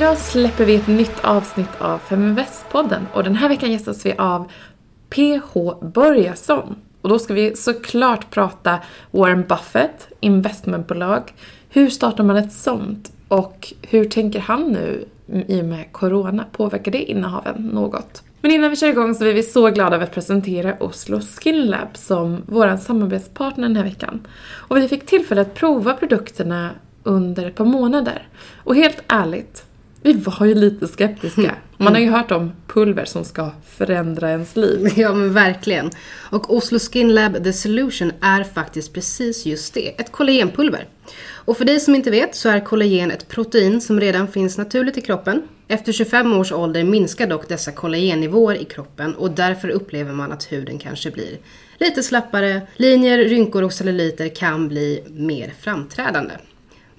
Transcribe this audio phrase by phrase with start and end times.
[0.00, 4.50] Idag släpper vi ett nytt avsnitt av Feminvest-podden och den här veckan gästas vi av
[5.10, 5.54] PH
[5.94, 6.76] Börjesson.
[7.02, 8.78] Och då ska vi såklart prata
[9.10, 11.34] Warren Buffett, investmentbolag.
[11.68, 13.12] Hur startar man ett sånt?
[13.28, 15.04] Och hur tänker han nu
[15.48, 16.44] i och med Corona?
[16.52, 18.22] Påverkar det innehaven något?
[18.40, 21.66] Men innan vi kör igång så är vi så glada över att presentera Oslo Skin
[21.66, 24.26] Lab som vår samarbetspartner den här veckan.
[24.52, 26.70] Och vi fick tillfälle att prova produkterna
[27.02, 28.28] under ett par månader.
[28.64, 29.64] Och helt ärligt,
[30.02, 31.40] vi var ju lite skeptiska.
[31.40, 31.54] Mm.
[31.76, 34.88] Man har ju hört om pulver som ska förändra ens liv.
[34.96, 35.90] Ja men verkligen.
[36.30, 40.88] Och Oslo Skin Lab The Solution är faktiskt precis just det, ett kollagenpulver.
[41.32, 44.98] Och för dig som inte vet så är kollagen ett protein som redan finns naturligt
[44.98, 45.42] i kroppen.
[45.68, 50.52] Efter 25 års ålder minskar dock dessa kollagennivåer i kroppen och därför upplever man att
[50.52, 51.38] huden kanske blir
[51.78, 56.34] lite slappare, linjer, rynkor och celluliter kan bli mer framträdande.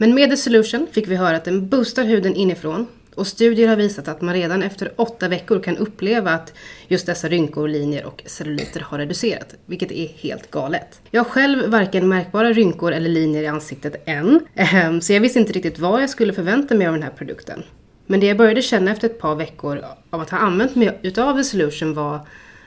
[0.02, 3.76] Men med The Solution fick vi höra att den boostar huden inifrån och studier har
[3.76, 6.54] visat att man redan efter åtta veckor kan uppleva att
[6.88, 11.02] just dessa rynkor, linjer och celluliter har reducerat, vilket är helt galet.
[11.12, 15.40] Jag har själv varken märkbara rynkor eller linjer i ansiktet än, ehm, så jag visste
[15.40, 17.64] inte riktigt vad jag skulle förvänta mig av den här produkten.
[18.06, 21.38] Men det jag började känna efter ett par veckor av att ha använt mig utav
[21.38, 22.20] The Solution var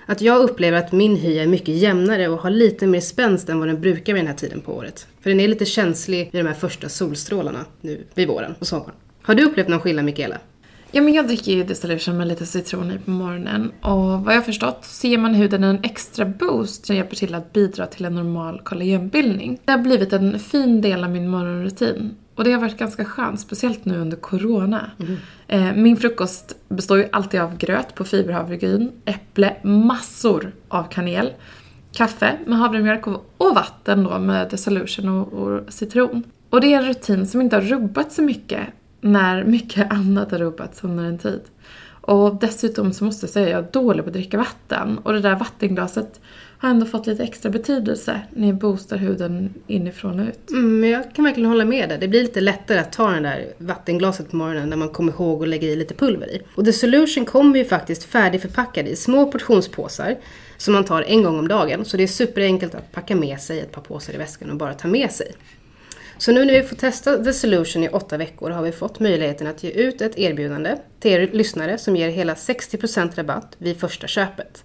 [0.06, 3.58] att jag upplever att min hy är mycket jämnare och har lite mer spänst än
[3.58, 5.06] vad den brukar vid den här tiden på året.
[5.20, 8.94] För den är lite känslig vid de här första solstrålarna nu vid våren och sommaren.
[9.22, 10.38] Har du upplevt någon skillnad Mikaela?
[10.91, 14.38] Ja, men jag dricker ju distillation med lite citron i på morgonen och vad jag
[14.38, 18.05] har förstått så ger man huden en extra boost som hjälper till att bidra till
[18.05, 19.61] en normal kollagenbildning.
[19.64, 23.40] Det har blivit en fin del av min morgonrutin och det har varit ganska skönt,
[23.40, 24.90] speciellt nu under corona.
[25.48, 31.32] Eh, Min frukost består ju alltid av gröt på fiberhavregryn, äpple, massor av kanel,
[31.92, 36.22] kaffe med havremjölk och och vatten då med Dissolution och, och citron.
[36.50, 38.61] Och det är en rutin som inte har rubbat så mycket
[39.01, 41.40] när mycket annat har rubbats under en tid.
[42.06, 44.98] Och dessutom så måste jag säga att jag är dålig på att dricka vatten.
[44.98, 46.20] Och det där vattenglaset
[46.58, 50.50] har ändå fått lite extra betydelse när jag boostar huden inifrån och ut.
[50.50, 51.98] Mm, jag kan verkligen hålla med dig.
[51.98, 55.42] Det blir lite lättare att ta det där vattenglaset på morgonen när man kommer ihåg
[55.42, 56.42] att lägga i lite pulver i.
[56.54, 60.16] Och The Solution kommer ju faktiskt färdigförpackad i små portionspåsar
[60.56, 61.84] som man tar en gång om dagen.
[61.84, 64.74] Så det är superenkelt att packa med sig ett par påsar i väskan och bara
[64.74, 65.34] ta med sig.
[66.19, 69.47] Så nu när vi får testa The Solution i åtta veckor har vi fått möjligheten
[69.47, 74.07] att ge ut ett erbjudande till er lyssnare som ger hela 60% rabatt vid första
[74.07, 74.64] köpet.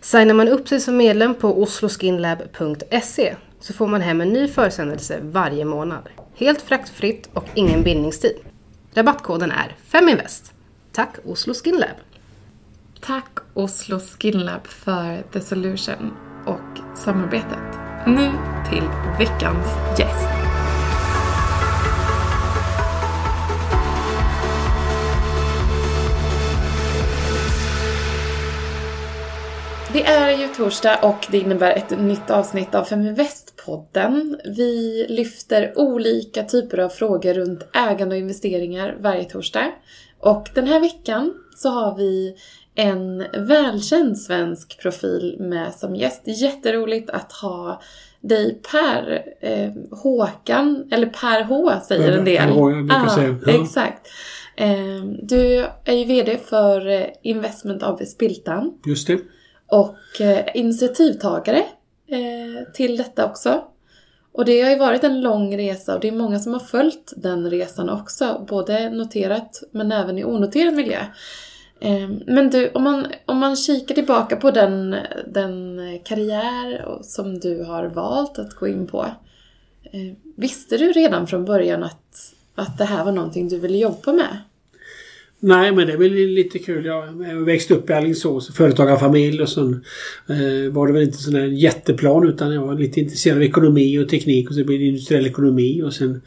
[0.00, 5.18] Signar man upp sig som medlem på osloskinlab.se så får man hem en ny försändelse
[5.22, 6.08] varje månad.
[6.34, 8.36] Helt fraktfritt och ingen bindningstid.
[8.94, 10.52] Rabattkoden är FEMINVEST.
[10.92, 11.96] Tack Oslo Skin Lab!
[13.00, 16.12] Tack Oslo Skin Lab för The Solution
[16.46, 17.78] och samarbetet.
[18.06, 18.30] Nu
[18.70, 18.84] till
[19.18, 19.66] veckans
[19.98, 20.39] gäst.
[29.92, 34.36] Det är ju torsdag och det innebär ett nytt avsnitt av Feminvest-podden.
[34.44, 39.72] Vi lyfter olika typer av frågor runt ägande och investeringar varje torsdag.
[40.20, 42.34] Och den här veckan så har vi
[42.74, 46.22] en välkänd svensk profil med som gäst.
[46.24, 47.82] Jätteroligt att ha
[48.20, 52.48] dig Per eh, Håkan, eller Per H säger en del.
[52.48, 53.38] Per H, jag brukar säga.
[53.46, 53.62] Ja.
[53.62, 54.08] Exakt.
[54.56, 59.18] Eh, du är ju VD för eh, Investment AB Spiltan Just det
[59.70, 61.62] och eh, initiativtagare
[62.06, 63.64] eh, till detta också.
[64.32, 67.12] Och det har ju varit en lång resa och det är många som har följt
[67.16, 70.98] den resan också, både noterat men även i onoterad miljö.
[71.80, 77.64] Eh, men du, om man, om man kikar tillbaka på den, den karriär som du
[77.64, 79.06] har valt att gå in på.
[79.92, 84.12] Eh, visste du redan från början att, att det här var någonting du ville jobba
[84.12, 84.38] med?
[85.42, 86.84] Nej, men det är väl lite kul.
[86.84, 87.12] Jag
[87.44, 89.84] växte upp i Alingsås, företagarfamilj och sen
[90.28, 93.98] eh, var det väl inte sån där jätteplan utan jag var lite intresserad av ekonomi
[93.98, 96.22] och teknik och så blev det industriell ekonomi och sen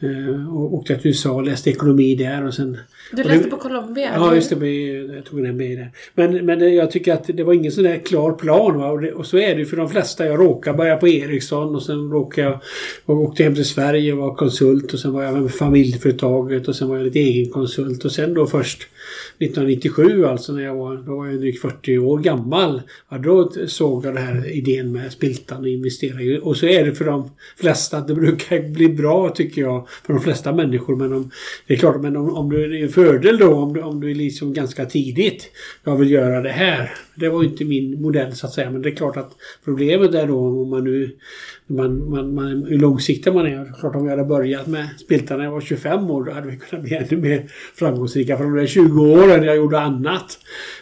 [0.00, 2.76] eh, åkte jag till USA och läste ekonomi där och sen...
[3.12, 4.10] Du och det- läste på Columbia?
[4.14, 4.56] Ja, just det.
[4.56, 5.90] men Jag tog den med där.
[6.14, 8.78] Men, men det- jag tycker att det var ingen sån där klar plan.
[8.78, 8.90] Va?
[8.90, 10.26] Och, det, och så är det ju för de flesta.
[10.26, 12.58] Jag råkade börja på Ericsson och sen råkade jag
[13.06, 16.76] och åkte hem till Sverige och var konsult och sen var jag med familjeföretaget och
[16.76, 18.82] sen var jag lite egen konsult och sen då först
[19.38, 22.82] 1997 alltså när jag var, då var jag drygt 40 år gammal.
[23.08, 26.42] Ja, då såg jag den här idén med Spiltan och investera.
[26.42, 30.12] Och så är det för de flesta att det brukar bli bra tycker jag för
[30.12, 30.96] de flesta människor.
[30.96, 31.30] Men om,
[31.66, 34.52] det är klart, men om, om du är fördel då om du, om du liksom
[34.52, 35.50] ganska tidigt.
[35.84, 36.92] Jag vill göra det här.
[37.14, 38.70] Det var inte min modell så att säga.
[38.70, 39.32] Men det är klart att
[39.64, 41.16] problemet är då om man nu
[41.70, 43.72] man, man, man, hur långsiktig man är.
[43.80, 46.56] Klart om vi hade börjat med spiltan när jag var 25 år då hade vi
[46.56, 48.36] kunnat bli ännu mer framgångsrika.
[48.36, 50.38] För de där 20 åren jag gjorde annat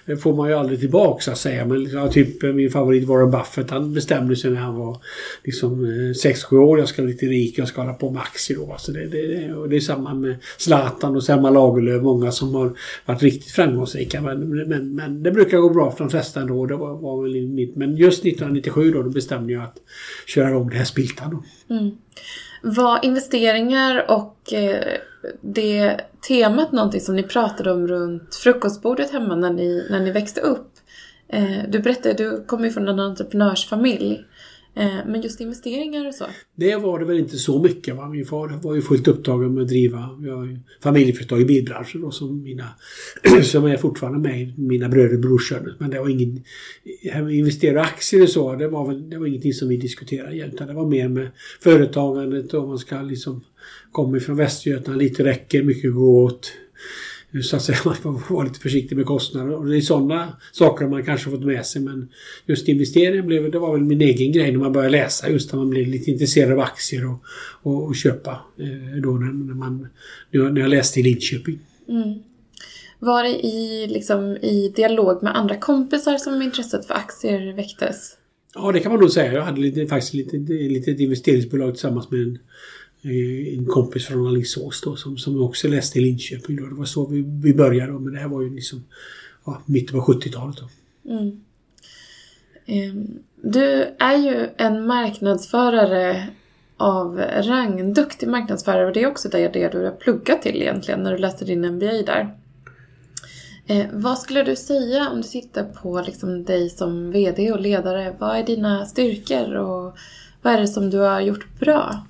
[0.06, 1.64] eh, får man ju aldrig tillbaka så att säga.
[1.64, 4.98] Men ja, typ eh, min favorit Warren Buffett han bestämde sig när han var
[5.44, 6.78] liksom eh, 6-7 år.
[6.78, 8.74] Jag ska bli lite rik, jag ska hålla på med aktier då.
[8.78, 12.02] Så det, det, det, och det är samma med Zlatan och Selma Lagerlöf.
[12.02, 12.72] Många som har
[13.06, 14.20] varit riktigt framgångsrika.
[14.20, 16.66] Men, men, men det brukar gå bra för de flesta ändå.
[16.66, 19.76] Det var, var väl mitt, men just 1997 då, då bestämde jag att
[20.26, 21.74] köra om det är spiltan då.
[21.74, 21.96] Mm.
[22.62, 24.98] Var investeringar och eh,
[25.40, 30.40] det temat någonting som ni pratade om runt frukostbordet hemma när ni, när ni växte
[30.40, 30.72] upp?
[31.28, 34.24] Eh, du berättade, du kommer ju från en entreprenörsfamilj.
[34.78, 36.24] Eh, men just investeringar och så?
[36.54, 37.96] Det var det väl inte så mycket.
[37.96, 38.08] Va?
[38.08, 40.08] Min far var ju fullt upptagen med att driva
[40.82, 42.68] familjeföretag i bilbranschen och som, mina,
[43.42, 45.76] som är fortfarande med mina bröder och brorsor.
[45.78, 46.44] Men det var ingen...
[47.30, 50.68] Investera aktier och så, det var, väl, det var ingenting som vi diskuterade egentligen.
[50.68, 53.44] det var mer med företagandet och man ska liksom
[53.92, 56.52] komma ifrån Västergötland, lite räcker, mycket gå åt
[57.42, 59.54] så att säga, man får vara lite försiktig med kostnader.
[59.54, 61.82] Och det är sådana saker man kanske fått med sig.
[61.82, 62.08] Men
[62.46, 65.30] just investeringen blev, det var väl min egen grej när man började läsa.
[65.30, 67.24] Just när man blev lite intresserad av aktier och,
[67.62, 68.30] och, och köpa.
[68.58, 69.88] Eh, då när, när, man,
[70.30, 71.58] när jag läste i Linköping.
[71.88, 72.18] Mm.
[72.98, 78.16] Var det i, liksom, i dialog med andra kompisar som intresset för aktier väcktes?
[78.54, 79.32] Ja, det kan man nog säga.
[79.32, 82.38] Jag hade lite, faktiskt lite, lite ett investeringsbolag tillsammans med en
[83.02, 86.56] Eh, en kompis från Alingsås då som, som också läste i Linköping.
[86.56, 86.66] Då.
[86.66, 88.84] Det var så vi, vi började då, men det här var ju liksom
[89.46, 90.56] ja, mitten på 70-talet.
[91.08, 91.40] Mm.
[92.66, 96.28] Um, du är ju en marknadsförare
[96.76, 101.02] av rang, duktig marknadsförare och det är också det, det du har pluggat till egentligen
[101.02, 102.34] när du läste din MBA där.
[103.66, 108.14] Eh, vad skulle du säga om du tittar på liksom dig som VD och ledare?
[108.18, 109.96] Vad är dina styrkor och
[110.42, 112.06] vad är det som du har gjort bra?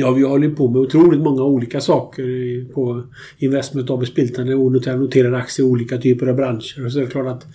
[0.00, 2.24] Ja, vi håller på med otroligt många olika saker
[2.72, 3.02] på
[3.38, 4.46] Investment AB Spiltan.
[4.46, 6.84] Noterade aktier i olika typer av branscher.
[6.84, 7.46] Och så är det klart att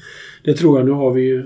[0.43, 1.43] det tror jag, nu har vi ju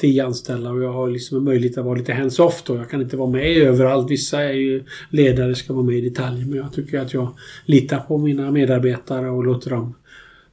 [0.00, 2.76] tio anställda och jag har liksom möjlighet att vara lite hands-off då.
[2.76, 4.10] Jag kan inte vara med överallt.
[4.10, 6.44] Vissa är ju ledare, ska vara med i detalj.
[6.44, 9.94] Men jag tycker att jag litar på mina medarbetare och låter dem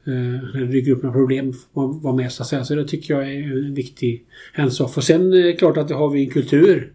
[0.06, 0.14] eh,
[0.54, 2.64] när det dyker upp några problem vara med så att säga.
[2.64, 4.98] Så det tycker jag är en viktig hands-off.
[4.98, 6.95] Och sen är det klart att det har vi en kultur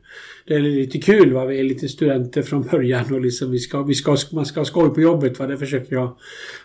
[0.50, 1.32] det är lite kul.
[1.32, 1.44] Va?
[1.44, 4.64] Vi är lite studenter från början och liksom vi ska, vi ska, man ska ha
[4.64, 5.38] skoj på jobbet.
[5.38, 5.46] Va?
[5.46, 6.16] Det försöker jag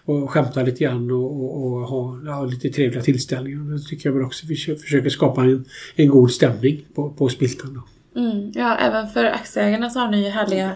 [0.05, 3.73] och skämta lite grann och, och, och ha ja, lite trevliga tillställningar.
[3.73, 4.45] Det tycker jag väl också.
[4.47, 5.65] Vi försöker skapa en,
[5.95, 7.81] en god stämning på, på Spiltan.
[8.15, 10.71] Mm, ja, även för aktieägarna så har ni ju härliga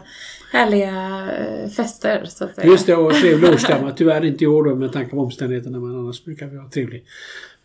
[0.52, 2.68] härliga eh, fester så att säga.
[2.68, 3.92] Just det, och trevlig årsstämma.
[3.92, 7.04] Tyvärr inte i år då med tanke på omständigheterna men annars brukar vi ha trevlig.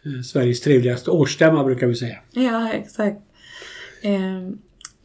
[0.05, 2.17] Eh, Sveriges trevligaste årsstämma brukar vi säga.
[2.32, 3.20] Ja, exakt.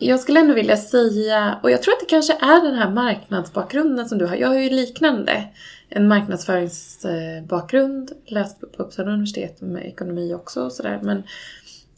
[0.02, 4.10] Jag skulle ändå vilja säga, och jag tror att det kanske är den här marknadsbakgrunden
[4.10, 4.36] som du har.
[4.36, 5.48] Jag har ju liknande.
[5.90, 11.00] En marknadsföringsbakgrund, läst på Uppsala universitet med ekonomi också och sådär.
[11.04, 11.24] Men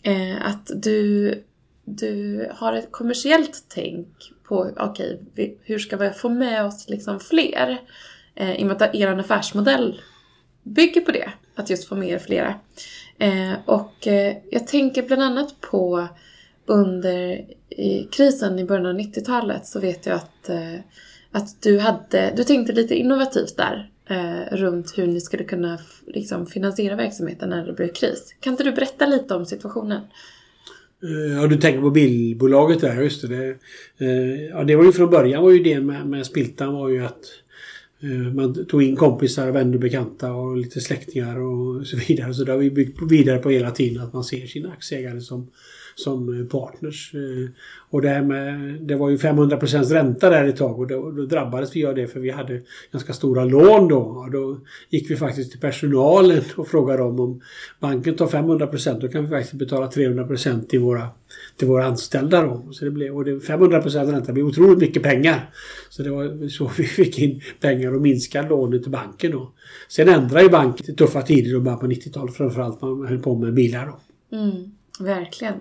[0.01, 1.33] eh, att du,
[1.85, 4.07] du har ett kommersiellt tänk
[4.43, 7.81] på, okej, okay, hur ska vi få med oss liksom fler?
[8.35, 10.01] Eh, I och med att er affärsmodell
[10.63, 12.53] bygger på det, att just få med er flera.
[13.17, 16.07] Eh, och eh, jag tänker bland annat på
[16.71, 20.75] under i krisen i början av 90-talet så vet jag att, eh,
[21.31, 26.45] att du, hade, du tänkte lite innovativt där eh, runt hur ni skulle kunna liksom,
[26.45, 28.35] finansiera verksamheten när det blev kris.
[28.39, 30.01] Kan inte du berätta lite om situationen?
[31.03, 33.27] Eh, ja, du tänker på bilbolaget där, just det.
[33.27, 33.57] det
[33.97, 37.05] eh, ja, det var ju från början var ju det med, med Spiltan var ju
[37.05, 37.25] att
[38.01, 42.33] eh, man tog in kompisar, vänner, bekanta och lite släktingar och så vidare.
[42.33, 45.47] Så det har vi byggt vidare på hela tiden att man ser sina aktieägare som
[45.95, 47.11] som eh, partners.
[47.13, 47.49] Eh,
[47.89, 51.11] och det, här med, det var ju 500 procents ränta där ett tag och då,
[51.11, 53.99] då, drabbades vi av det för vi hade ganska stora lån då.
[53.99, 57.41] Och då gick vi faktiskt till personalen och frågade dem om
[57.79, 60.37] banken tar 500 procent då kan vi faktiskt betala 300
[60.69, 61.07] till våra,
[61.57, 62.67] till våra anställda då.
[62.71, 65.49] Så det blev, och det, 500 ränta blir otroligt mycket pengar.
[65.89, 69.51] Så det var så vi fick in pengar och minskade lånet till banken då.
[69.89, 73.35] Sen ändrade ju banken till tuffa tider och början på 90-talet framförallt man höll på
[73.35, 73.99] med bilar då.
[74.37, 74.71] Mm.
[75.01, 75.53] Verkligen.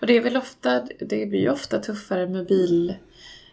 [0.00, 2.94] Och det är väl ofta, det blir ju ofta tuffare med bil.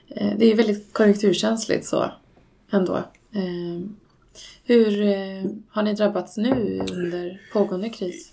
[0.08, 2.12] Eh, det är väldigt konjunkturkänsligt så
[2.72, 2.96] ändå.
[3.36, 3.90] Eh,
[4.64, 8.32] hur eh, har ni drabbats nu under pågående kris?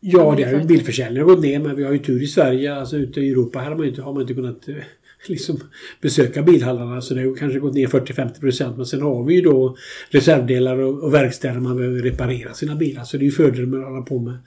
[0.00, 2.74] Ja, det har ju bilförsäljningen gått ner men vi har ju tur i Sverige.
[2.74, 4.68] Alltså ute i Europa här har man inte, har man inte kunnat
[5.28, 5.60] liksom
[6.00, 8.76] besöka bilhallarna så det har kanske gått ner 40-50 procent.
[8.76, 9.76] Men sen har vi ju då
[10.10, 13.04] reservdelar och, och verkstäder man behöver reparera sina bilar.
[13.04, 14.38] Så det är ju fördelen med att hålla på med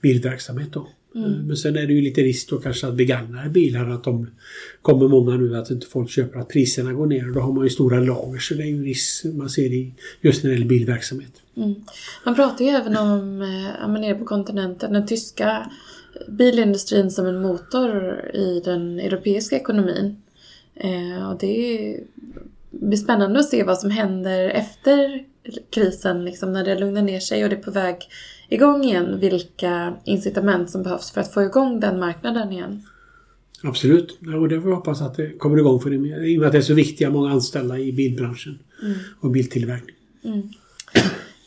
[0.00, 0.88] bilverksamhet då.
[1.14, 1.46] Mm.
[1.46, 4.26] Men sen är det ju lite risk då kanske att begagnade bilar att de
[4.82, 7.64] kommer många nu att inte folk köper att priserna går ner och då har man
[7.64, 10.68] ju stora lager så det är ju risk man ser i just när det gäller
[10.68, 11.32] bilverksamhet.
[11.56, 11.74] Mm.
[12.24, 15.70] Man pratar ju även om, eh, nere på kontinenten, den tyska
[16.28, 20.16] bilindustrin som en motor i den europeiska ekonomin.
[20.74, 22.00] Eh, och det
[22.80, 25.24] blir spännande att se vad som händer efter
[25.70, 27.96] krisen, liksom, när det lugnar ner sig och det är på väg
[28.48, 29.18] igång igen.
[29.20, 32.82] Vilka incitament som behövs för att få igång den marknaden igen.
[33.62, 36.46] Absolut, och det får vi hoppas att det kommer igång för det i och med
[36.46, 38.98] att det är så viktiga många anställda i bilbranschen mm.
[39.20, 39.96] och biltillverkning.
[40.24, 40.48] Mm.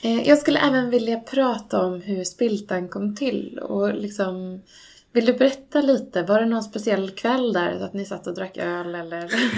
[0.02, 4.62] Eh, jag skulle även vilja prata om hur Spiltan kom till och liksom
[5.14, 6.24] vill du berätta lite?
[6.24, 9.22] Var det någon speciell kväll där att ni satt och drack öl eller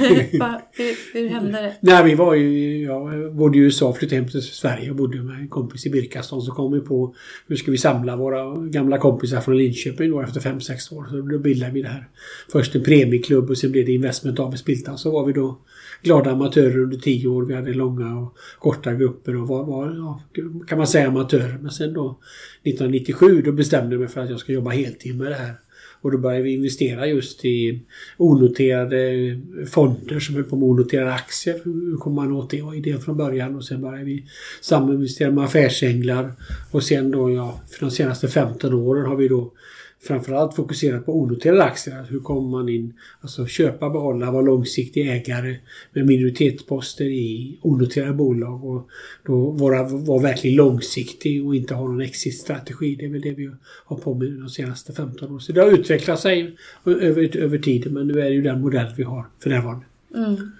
[0.77, 1.75] hur, hur hände det?
[1.79, 5.36] Nej, vi var ju, jag bodde i USA, flyttade hem till Sverige och bodde med
[5.36, 6.41] en kompis i Birkaston.
[6.41, 7.15] Så kom vi på
[7.48, 11.06] hur ska vi samla våra gamla kompisar från Linköping då efter 5-6 år.
[11.10, 12.08] Så då bildade vi det här.
[12.51, 14.98] Först en premieklubb och sen blev det Investment AB Spiltan.
[14.98, 15.60] Så var vi då
[16.03, 17.46] glada amatörer under 10 år.
[17.46, 20.24] Vi hade långa och korta grupper och var, var ja,
[20.68, 21.58] kan man säga amatörer.
[21.62, 22.20] Men sen då
[22.63, 25.53] 1997 då bestämde jag mig för att jag ska jobba heltid med det här.
[26.01, 27.82] Och då började vi investera just i
[28.18, 29.39] onoterade
[29.72, 31.62] fonder som höll på med onoterade aktier.
[31.63, 32.58] Hur kom man åt det?
[32.58, 34.25] Det var idén från början och sen började vi
[34.62, 36.32] saminvestera med affärsänglar.
[36.72, 39.53] Och sen då, ja, för de senaste 15 åren har vi då
[40.01, 42.06] framförallt fokuserat på onoterade aktier.
[42.10, 45.58] Hur kommer man in, alltså köpa, behålla, vara långsiktig ägare
[45.94, 48.89] med minoritetsposter i onoterade bolag och
[49.25, 52.96] då vara, vara verkligen långsiktig och inte ha någon exitstrategi.
[52.96, 53.51] Det är väl det vi
[53.86, 55.41] har på med de senaste 15 åren.
[55.41, 58.94] Så det har utvecklat sig över, över tiden men nu är det ju den modell
[58.98, 59.86] vi har för närvarande.
[60.15, 60.51] Mm.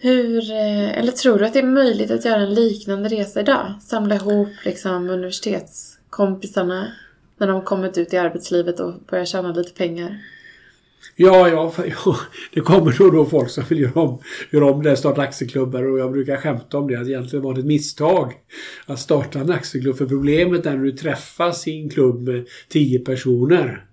[0.00, 3.74] Hur, eh, eller tror du att det är möjligt att göra en liknande resa idag?
[3.82, 6.92] Samla ihop liksom universitetskompisarna
[7.38, 10.18] när de kommit ut i arbetslivet och börjar tjäna lite pengar?
[11.16, 11.72] Ja, ja,
[12.04, 12.16] ja,
[12.54, 14.18] det kommer då och då folk som vill göra om,
[14.50, 17.60] göra om det, starta aktieklubbar och jag brukar skämta om det, att egentligen var det
[17.60, 18.32] ett misstag
[18.86, 19.96] att starta en aktieklubb.
[19.96, 23.84] För problemet är när du träffas i en klubb med tio personer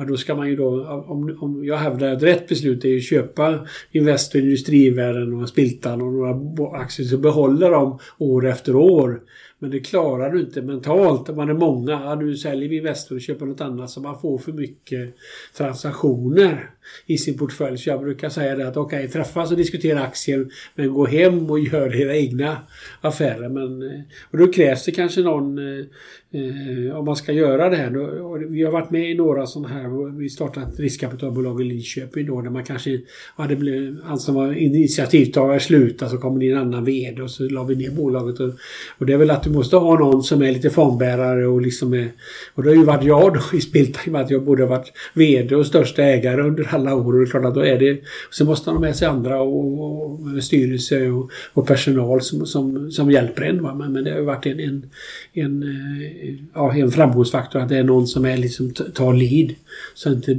[0.00, 3.04] ja, då ska man ju då, om, om jag hävdar att rätt beslut är att
[3.04, 9.20] köpa Investor, Industrivärden och Spiltan och några aktier så behåller de år efter år.
[9.62, 11.28] Men det klarar du inte mentalt.
[11.28, 14.20] Om man är många, ja, nu säljer vi Investor och köper något annat så man
[14.20, 15.14] får för mycket
[15.56, 16.70] transaktioner
[17.06, 17.78] i sin portfölj.
[17.78, 21.50] Så jag brukar säga det att okej, okay, träffas och diskutera aktier men gå hem
[21.50, 22.56] och gör era egna
[23.00, 23.48] affärer.
[23.48, 25.84] Men, eh, och då krävs det kanske någon eh,
[26.32, 27.90] eh, om man ska göra det här.
[27.90, 32.26] Då, vi har varit med i några sådana här, vi startade ett riskkapitalbolag i Linköping
[32.26, 33.00] då där man kanske,
[33.38, 36.84] ja det blev, han alltså som var initiativtagare slutade så kom det in en annan
[36.84, 38.40] VD och så la vi ner bolaget.
[38.40, 38.50] Och,
[38.98, 41.94] och, det är väl att du måste ha någon som är lite fondbärare och liksom
[41.94, 42.08] är,
[42.54, 44.66] och det har ju varit jag då i Spiltime i och med att jag både
[44.66, 47.78] varit VD och största ägare under alla år och det är klart att då är
[47.78, 52.20] det, så måste man ha med sig andra och, och, och styrelse och, och, personal
[52.20, 53.62] som, som, som hjälper en.
[53.62, 53.74] Va?
[53.74, 54.90] Men, men det har ju varit en, en,
[55.32, 56.19] en eh,
[56.54, 59.54] ja, en framgångsfaktor att det är någon som är liksom tar lead.
[59.94, 60.38] Så inte, eh,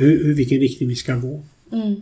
[0.00, 1.42] hur, vilken riktning vi ska gå.
[1.72, 1.96] Mm.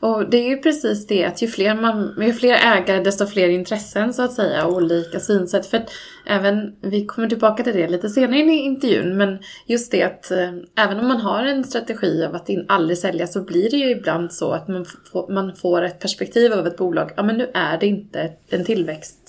[0.00, 3.48] Och det är ju precis det att ju fler, man, ju fler ägare desto fler
[3.48, 5.66] intressen så att säga och olika synsätt.
[5.66, 5.90] För att
[6.26, 10.50] även, vi kommer tillbaka till det lite senare i intervjun, men just det att eh,
[10.76, 13.90] även om man har en strategi av att in, aldrig sälja så blir det ju
[13.90, 17.10] ibland så att man, får, man får ett perspektiv av ett bolag.
[17.16, 19.19] Ja men nu är det inte en tillväxt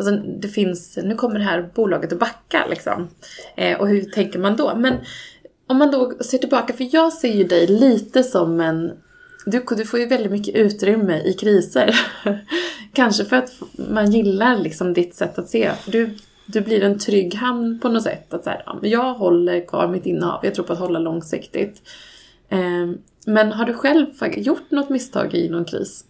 [0.00, 3.08] Alltså det finns, nu kommer det här bolaget att backa liksom.
[3.56, 4.74] Eh, och hur tänker man då?
[4.76, 4.94] Men
[5.66, 8.92] om man då ser tillbaka, för jag ser ju dig lite som en
[9.46, 12.00] du, du får ju väldigt mycket utrymme i kriser.
[12.92, 13.52] Kanske för att
[13.90, 15.70] man gillar liksom ditt sätt att se.
[15.72, 16.16] För du,
[16.46, 18.34] du blir en trygg hamn på något sätt.
[18.34, 20.44] Att så här, jag håller kvar mitt innehav.
[20.44, 21.82] Jag tror på att hålla långsiktigt.
[22.48, 22.90] Eh,
[23.26, 26.04] men har du själv gjort något misstag i någon kris?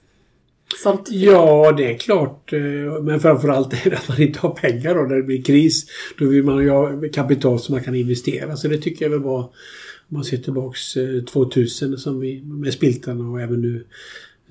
[0.78, 1.08] Sånt.
[1.10, 2.52] ja, det är klart.
[2.52, 5.86] Eh, men framförallt är det att man inte har pengar då när det blir kris.
[6.18, 8.56] Då vill man ju ha kapital som man kan investera.
[8.56, 9.50] Så det tycker jag väl var, om
[10.08, 13.84] man ser tillbaks eh, 2000 som vi med Spiltan och även nu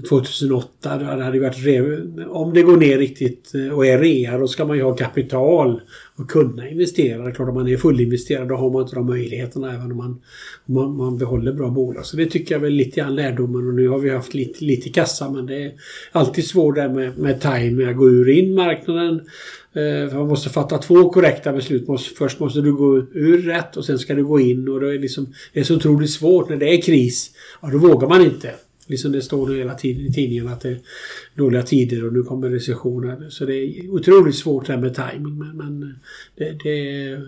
[0.10, 0.98] 2008.
[0.98, 4.78] Det hade varit om det går ner riktigt eh, och är rea då ska man
[4.78, 5.82] ju ha kapital
[6.16, 7.24] och kunna investera.
[7.24, 9.98] Det är klart om man är fullinvesterad då har man inte de möjligheterna även om
[9.98, 10.22] man,
[10.66, 12.06] om man, man behåller bra bolag.
[12.06, 14.90] Så det tycker jag väl lite grann lärdomen och nu har vi haft lite, lite
[14.90, 15.72] kassa men det är
[16.12, 19.22] alltid svårt där med, med timing att gå ur in marknaden.
[19.74, 21.88] Eh, man måste fatta två korrekta beslut.
[22.18, 25.00] Först måste du gå ur rätt och sen ska du gå in och det är,
[25.00, 27.32] liksom, det är så otroligt svårt när det är kris.
[27.62, 28.54] Ja, då vågar man inte.
[28.90, 30.80] Liksom det står hela tiden i tidningen att det är
[31.36, 33.30] dåliga tider och nu kommer recessioner.
[33.30, 35.38] Så det är otroligt svårt det här med timing.
[35.38, 36.00] Men, men
[36.36, 37.22] det, det,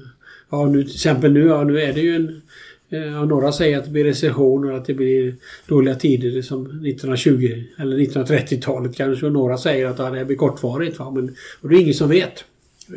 [0.49, 2.41] ja nu till exempel nu, ja, nu är det ju en
[2.89, 5.35] eh, Ja, några säger att det blir recession och att det blir
[5.67, 9.25] dåliga tider som 1920 eller 1930-talet kanske.
[9.25, 10.99] Och några säger att ja, det blir kortvarigt.
[10.99, 11.11] Va?
[11.11, 12.45] Men, och det är ingen som vet.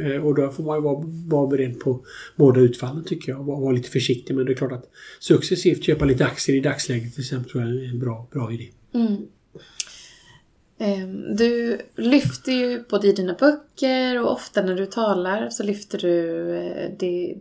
[0.01, 2.05] Eh, och då får man ju vara, vara beredd på
[2.37, 3.49] båda utfallen tycker jag.
[3.49, 4.35] Och vara lite försiktig.
[4.35, 7.73] Men det är klart att successivt köpa lite aktier i dagsläget till exempel tror jag
[7.73, 8.69] är en bra, bra idé.
[8.95, 9.17] Mm.
[10.79, 15.99] Ehm, du lyfter ju både i dina böcker och ofta när du talar så lyfter
[15.99, 16.91] du eh,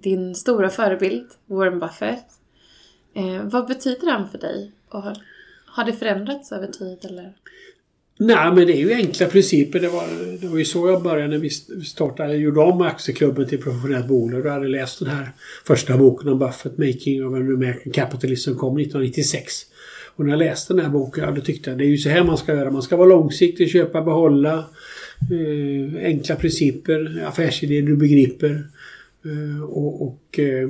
[0.01, 2.25] din stora förebild Warren Buffett.
[3.13, 4.71] Ehm, vad betyder han för dig?
[4.89, 5.03] Och
[5.65, 7.33] har det förändrats över tid eller?
[8.17, 9.79] Nej, men det är ju enkla principer.
[9.79, 10.03] Det var,
[10.41, 11.49] det var ju så jag började när vi
[11.83, 14.45] startade, gjorde om aktieklubben till professionellt bolag.
[14.45, 15.31] Jag hade läst den här
[15.65, 19.53] första boken om Buffett, Making of an American Capitalist, som kom 1996.
[20.15, 22.09] Och när jag läste den här boken, ja, då tyckte jag det är ju så
[22.09, 22.71] här man ska göra.
[22.71, 24.65] Man ska vara långsiktig, köpa, behålla.
[25.31, 28.67] Eh, enkla principer, affärsidéer du begriper.
[29.25, 30.69] Eh, och, och eh,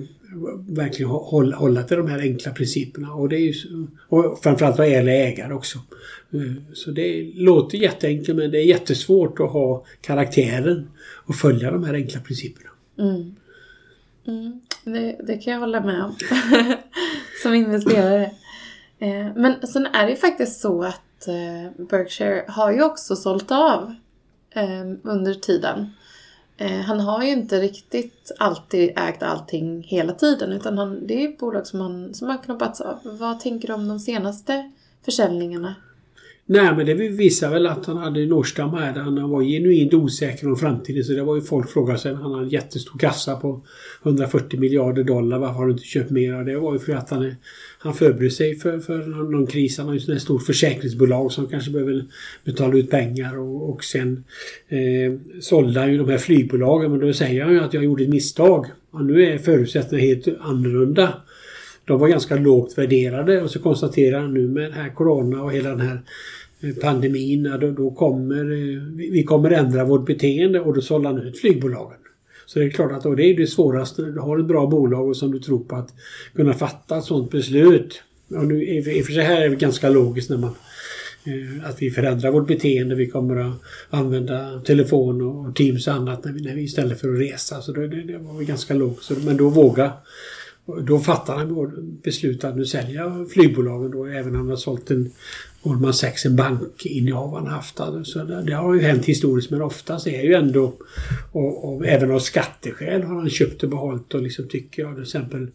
[0.67, 3.13] verkligen hålla, hålla till de här enkla principerna.
[3.13, 3.53] Och, det är ju,
[4.10, 5.77] och framförallt vara ärlig ägare också.
[6.33, 10.89] Eh, så det låter jätteenkelt men det är jättesvårt att ha karaktären
[11.25, 12.69] och följa de här enkla principerna.
[13.00, 13.36] Mm.
[14.27, 14.62] Mm.
[14.83, 16.15] Det, det, kan jag hålla med om.
[17.43, 18.31] Som investerare.
[19.36, 21.27] Men sen är det ju faktiskt så att
[21.89, 23.95] Berkshire har ju också sålt av
[25.03, 25.88] under tiden.
[26.57, 31.38] Eh, han har ju inte riktigt alltid ägt allting hela tiden utan han, det är
[31.38, 33.00] bolag som, han, som har knoppats av.
[33.03, 34.72] Vad tänker du om de senaste
[35.05, 35.75] försäljningarna?
[36.46, 40.48] Nej men det visar väl att han hade Norstam här där han var genuint osäker
[40.48, 41.04] om framtiden.
[41.04, 42.14] Så det var ju folk frågade sig.
[42.14, 43.62] Han hade en jättestor kassa på
[44.04, 45.40] 140 miljarder dollar.
[45.40, 46.44] Varför har du inte köpt mer?
[46.44, 47.36] Det var ju för att han,
[47.80, 48.98] han förberedde sig för, för
[49.32, 49.78] någon kris.
[49.78, 52.06] Han har ju ett stort försäkringsbolag som kanske behöver
[52.44, 53.38] betala ut pengar.
[53.38, 54.24] Och, och sen
[54.68, 56.92] eh, sålde han ju de här flygbolagen.
[56.92, 58.66] Men då säger han ju att jag gjorde ett misstag.
[58.92, 61.14] Och nu är förutsättningarna helt annorlunda.
[61.85, 65.53] De var ganska lågt värderade och så konstaterar han nu med den här Corona och
[65.53, 66.01] hela den här
[66.61, 71.22] eh, pandemin, då, då kommer eh, vi kommer ändra vårt beteende och då sålde han
[71.22, 71.98] ut flygbolagen.
[72.46, 74.01] Så det är klart att det är det svåraste.
[74.01, 75.93] Du har ett bra bolag och som du tror på att
[76.35, 78.01] kunna fatta ett sådant beslut.
[78.29, 80.55] Och nu, I och för sig här är det ganska logiskt när man
[81.25, 82.96] eh, att vi förändrar vårt beteende.
[82.96, 83.55] Vi kommer att
[83.89, 87.61] använda telefon och Teams och annat när vi, när vi istället för att resa.
[87.61, 89.11] Så det, det var ganska logiskt.
[89.25, 89.91] Men då våga
[90.66, 95.12] då fattar han beslut att nu sälja flygbolagen då, även om han har sålt en
[95.64, 97.80] Goldman Sachs, en bankinnehav han haft.
[98.04, 100.74] Så det, det, har ju hänt historiskt men oftast är ju ändå,
[101.32, 105.04] och, och även av skatteskäl har han köpt och behållit och liksom tycker jag till
[105.04, 105.48] exempel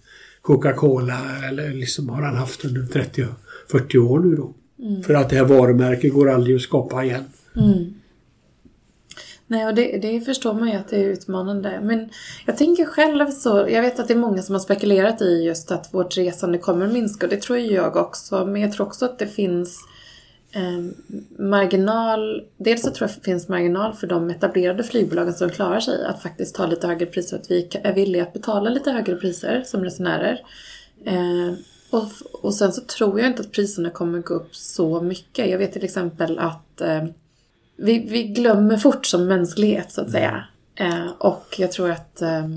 [0.42, 4.55] Coca-Cola eller liksom har han haft under 30-40 år nu då.
[4.83, 5.03] Mm.
[5.03, 7.25] För att det här varumärket går aldrig att skapa igen.
[7.57, 7.94] Mm.
[9.50, 11.80] Nej, och det, det förstår man ju att det är utmanande.
[11.82, 12.08] Men
[12.46, 15.70] jag tänker själv så, jag vet att det är många som har spekulerat i just
[15.70, 18.46] att vårt resande kommer minska och det tror ju jag också.
[18.46, 19.78] Men jag tror också att det finns
[20.52, 20.84] eh,
[21.38, 25.80] marginal, dels så tror jag att det finns marginal för de etablerade flygbolagen som klarar
[25.80, 29.16] sig att faktiskt ta lite högre priser, att vi är villiga att betala lite högre
[29.16, 30.40] priser som resenärer.
[31.04, 31.52] Eh,
[31.90, 32.06] och,
[32.42, 35.50] och sen så tror jag inte att priserna kommer gå upp så mycket.
[35.50, 37.04] Jag vet till exempel att eh,
[37.78, 40.44] vi, vi glömmer fort som mänsklighet så att säga.
[40.74, 42.48] Eh, och jag tror att eh,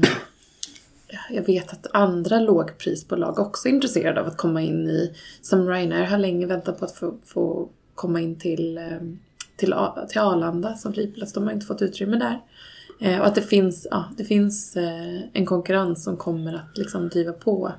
[1.29, 6.05] jag vet att andra lågprisbolag också är intresserade av att komma in i, som Ryanair
[6.05, 8.83] har länge väntat på att få, få komma in till, eh,
[9.55, 9.75] till,
[10.09, 11.33] till Arlanda som flygplats.
[11.33, 12.41] De har inte fått utrymme där.
[12.99, 17.09] Eh, och att det finns, ja, det finns eh, en konkurrens som kommer att liksom
[17.09, 17.71] driva på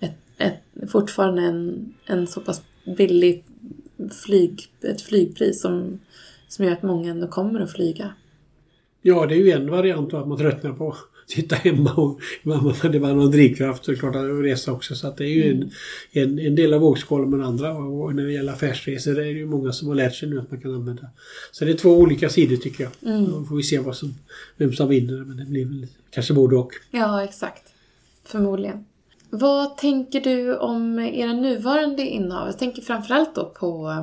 [0.00, 2.62] ett, ett, fortfarande en, en så pass
[2.96, 3.44] billig
[4.24, 6.00] flyg, ett flygpris som
[6.48, 8.14] som gör att många ändå kommer att flyga.
[9.02, 10.98] Ja, det är ju en variant att man tröttnar på att
[11.30, 12.20] sitta hemma och
[12.92, 14.94] det var någon drivkraft såklart att resa också.
[14.94, 15.68] Så att det är ju mm.
[16.12, 17.72] en, en, en, del av vågskålen men andra.
[17.72, 20.38] Och när det gäller affärsresor det är det ju många som har lärt sig nu
[20.38, 21.06] att man kan använda.
[21.52, 23.12] Så det är två olika sidor tycker jag.
[23.12, 23.30] Mm.
[23.30, 24.14] Då får vi se vad som,
[24.56, 25.24] vem som vinner.
[25.24, 26.72] Men det blir väl kanske både och.
[26.90, 27.62] Ja, exakt.
[28.24, 28.84] Förmodligen.
[29.30, 32.46] Vad tänker du om era nuvarande innehav?
[32.46, 33.94] Jag tänker framförallt då på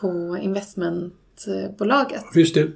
[0.00, 0.38] på
[1.46, 2.24] investmentbolaget.
[2.34, 2.70] Just det.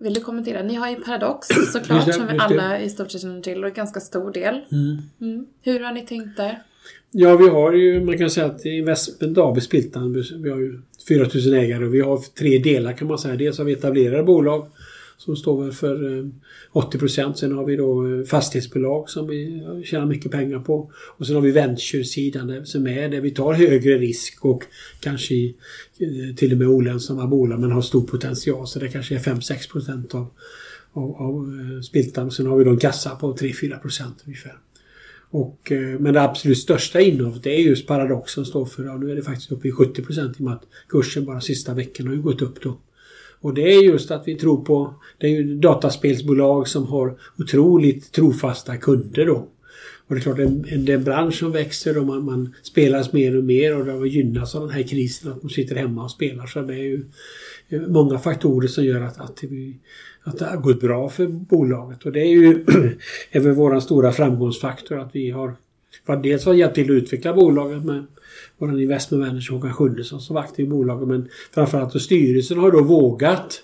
[0.00, 0.62] Vill du kommentera?
[0.62, 3.64] Ni har ju Paradox Just såklart det, som vi alla i stort sett känner till
[3.64, 4.60] och en ganska stor del.
[4.72, 5.46] Mm.
[5.62, 6.62] Hur har ni tänkt där?
[7.10, 11.54] Ja, vi har ju, man kan säga att Investment AB Spiltan, vi har ju 4000
[11.54, 13.36] ägare och vi har tre delar kan man säga.
[13.36, 14.66] Dels har vi etablerade bolag
[15.18, 16.26] som står väl för eh,
[16.72, 17.38] 80 procent.
[17.38, 20.90] Sen har vi då eh, fastighetsbolag som vi eh, tjänar mycket pengar på.
[20.94, 24.62] Och sen har vi venture-sidan där- som är där vi tar högre risk och
[25.00, 25.34] kanske
[26.36, 28.66] till och med olönsamma bolag men har stor potential.
[28.66, 30.26] Så det kanske är 5-6 procent av,
[30.92, 32.30] av, av Spiltan.
[32.30, 34.58] Sen har vi då en kassa på 3-4 procent ungefär.
[35.30, 39.10] Och, men det absolut största innehavet det är just Paradox som står för, ja, nu
[39.10, 42.06] är det faktiskt uppe i 70 procent i och med att kursen bara sista veckan
[42.06, 42.78] har ju gått upp då.
[43.44, 48.12] Och det är just att vi tror på, det är ju dataspelsbolag som har otroligt
[48.12, 49.48] trofasta kunder då.
[50.06, 53.12] Och det är klart, en, det är en bransch som växer och man, man spelas
[53.12, 56.04] mer och mer och det har gynnats av den här krisen att de sitter hemma
[56.04, 56.46] och spelar.
[56.46, 57.04] Så det är ju
[57.68, 59.76] eh, många faktorer som gör att, att, vi,
[60.22, 62.06] att det har gått bra för bolaget.
[62.06, 62.64] Och det är ju
[63.30, 65.56] även vår stora framgångsfaktor att vi har
[66.06, 68.04] för dels har hjälpt till att utveckla bolaget med
[68.58, 72.70] vår investment manager Håkan Sjunnesson som var aktiv i bolaget men framförallt att styrelsen har
[72.70, 73.62] då vågat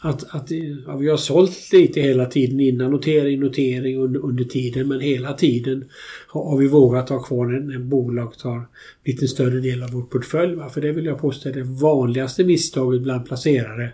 [0.00, 0.50] att, att
[0.86, 5.32] ja, vi har sålt lite hela tiden innan notering, notering under, under tiden men hela
[5.32, 5.84] tiden
[6.28, 8.62] har, har vi vågat ha kvar när, när bolag tar
[9.04, 10.54] lite större del av vår portfölj.
[10.54, 10.68] Va?
[10.68, 13.92] För det vill jag påstå är det vanligaste misstaget bland placerare.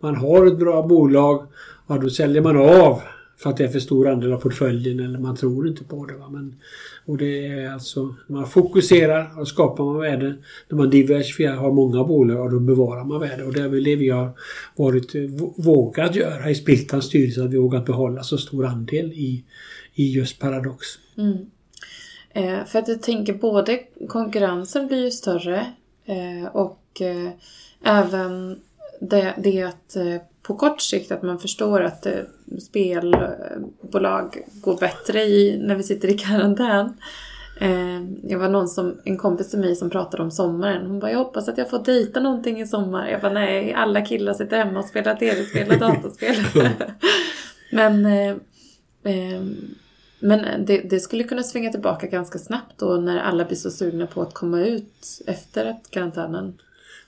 [0.00, 1.46] Man har ett bra bolag,
[1.86, 3.00] ja då säljer man av
[3.42, 6.14] för att det är för stor andel av portföljen eller man tror inte på det.
[6.14, 6.28] Va?
[6.28, 6.54] Men,
[7.06, 10.34] och det är alltså, man fokuserar och skapar man värde.
[10.68, 13.44] När man diversifierar, har många bolag, och då bevarar man värde.
[13.44, 14.30] Och det är väl det vi har
[14.76, 15.14] varit
[15.56, 19.44] vågat göra i Spiltans styrelse, att vi vågat behålla så stor andel i,
[19.94, 20.86] i just Paradox.
[21.18, 21.36] Mm.
[22.30, 25.66] Eh, för att jag tänker både konkurrensen blir ju större
[26.04, 27.30] eh, och eh,
[27.84, 28.60] även
[29.00, 32.12] det, det att eh, på kort sikt att man förstår att eh,
[32.60, 36.94] spelbolag går bättre i, när vi sitter i karantän.
[37.60, 40.86] Eh, jag var någon som, en kompis till mig som pratade om sommaren.
[40.86, 43.08] Hon bara, jag hoppas att jag får dejta någonting i sommar.
[43.08, 46.36] Jag bara, nej, alla killar sitter hemma och spelar tv-spel och dataspel.
[47.72, 48.36] Men eh,
[49.02, 49.42] eh,
[50.24, 54.06] men det, det skulle kunna svänga tillbaka ganska snabbt då när alla blir så sugna
[54.06, 56.58] på att komma ut efter att karantänen.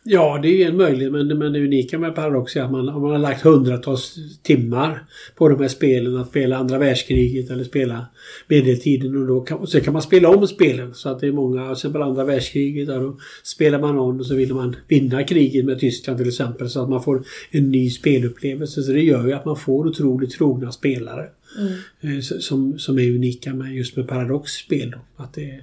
[0.07, 2.89] Ja, det är ju en möjlighet men, men det unika med Paradox är att man,
[2.89, 7.65] om man har lagt hundratals timmar på de här spelen, att spela andra världskriget eller
[7.65, 8.07] spela
[8.49, 10.95] medeltiden och, då kan, och så kan man spela om spelen.
[10.95, 14.27] Så att det är många, till exempel andra världskriget, där då spelar man om och
[14.27, 17.91] så vill man vinna kriget med Tyskland till exempel så att man får en ny
[17.91, 18.83] spelupplevelse.
[18.83, 21.27] Så det gör ju att man får otroligt trogna spelare.
[21.59, 22.17] Mm.
[22.17, 24.91] Eh, Som, som är unika med just med Paradox spel.
[24.91, 25.25] Då.
[25.25, 25.61] Att det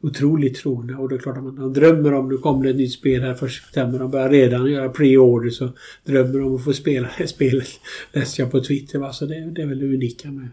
[0.00, 2.76] otroligt trogna och det är klart att man, man drömmer om, nu kommer det ett
[2.76, 5.68] nytt spel här för september, de börjar redan göra pre-order så
[6.04, 7.68] drömmer om att få spela det spelet.
[8.12, 10.48] Läste jag på Twitter va, så det, det är väl det unika med,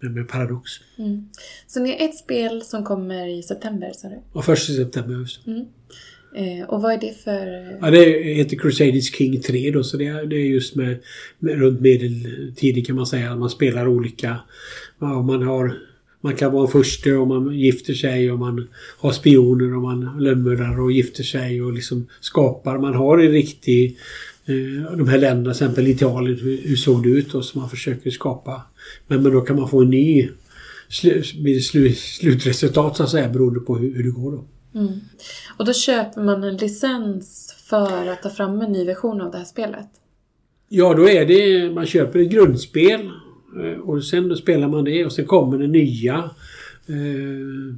[0.00, 0.70] med, med Paradox.
[0.98, 1.28] Mm.
[1.66, 4.18] Så ni har ett spel som kommer i september sa du?
[4.32, 5.46] Och första september just.
[5.46, 5.64] Mm.
[6.34, 7.78] Eh, och vad är det för...
[7.80, 10.98] Ja, det heter Crusaders King 3 då, så det är, det är just med,
[11.38, 13.36] med runt medeltiden kan man säga.
[13.36, 14.36] Man spelar olika...
[14.98, 15.78] Ja, man har...
[16.24, 20.18] Man kan vara en furste och man gifter sig och man har spioner och man
[20.18, 22.78] lönnmördar och gifter sig och liksom skapar.
[22.78, 23.98] Man har en riktig...
[24.46, 27.70] Eh, de här länderna, till exempel Italien, hur, hur såg det ut då som man
[27.70, 28.62] försöker skapa.
[29.06, 30.28] Men, men då kan man få en ny
[30.88, 31.22] slu,
[31.60, 34.44] slu, slutresultat så att säga beroende på hur, hur det går då.
[34.80, 34.92] Mm.
[35.56, 39.38] Och då köper man en licens för att ta fram en ny version av det
[39.38, 39.88] här spelet?
[40.68, 41.70] Ja, då är det...
[41.74, 43.10] Man köper ett grundspel
[43.82, 46.30] och sen spelar man det och sen kommer det nya.
[46.88, 47.76] Eh,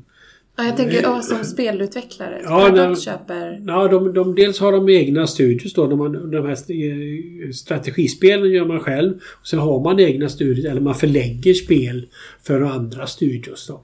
[0.57, 2.41] Ja, jag tänker ja, som spelutvecklare.
[2.45, 3.63] Ja, Paradox när- köper...
[3.67, 5.87] Ja, de, de, dels har de egna studios då.
[5.87, 9.15] De, de här eh, strategispelen gör man själv.
[9.41, 12.07] Och sen har man egna studios, eller man förlägger spel
[12.43, 13.83] för andra studios då.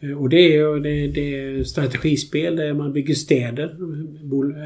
[0.00, 3.76] Eh, Och det är, det, det är strategispel där man bygger städer.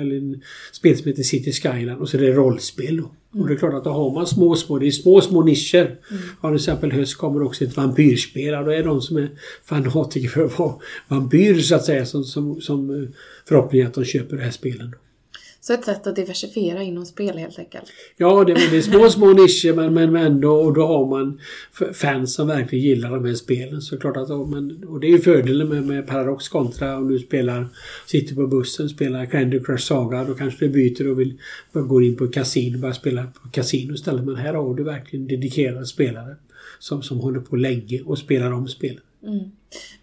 [0.00, 0.40] Eller en
[0.72, 3.10] spel som heter City Skyline och så är det rollspel då.
[3.34, 5.96] Och det är klart att då har man små, små, det är små, små nischer.
[6.42, 8.64] Ja, till exempel höst kommer också ett vampyrspel.
[8.64, 9.30] Då är de som är
[9.64, 10.74] fanatiker för att vara
[11.08, 13.08] vampyr så att säga som, som, som eh,
[13.48, 14.94] förhoppning att de köper de här spelen.
[15.64, 17.84] Så ett sätt att diversifiera inom spel helt enkelt.
[18.16, 21.40] Ja, det, är små, små nischer men, men, ändå, och då har man
[21.92, 23.82] fans som verkligen gillar de här spelen.
[23.82, 27.08] Så klart att, och, men, och det är ju fördelen med, med Paradox kontra om
[27.08, 27.66] du spelar,
[28.06, 31.38] sitter på bussen, spelar Candy Crush Saga, då kanske du byter och vill
[31.72, 34.24] gå in på kasino, bara spela på kasino istället.
[34.24, 36.36] Men här har du verkligen dedikerade spelare
[36.78, 39.02] som, som håller på länge och spelar om spelen.
[39.22, 39.50] Mm.